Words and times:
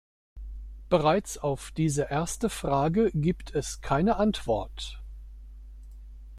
Bereits 0.89 1.37
auf 1.37 1.69
diese 1.69 2.05
erste 2.09 2.49
Frage 2.49 3.11
gibt 3.13 3.53
es 3.53 3.81
keine 3.81 4.15
Antwort! 4.15 4.99